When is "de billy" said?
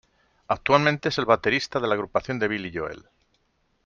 2.39-2.71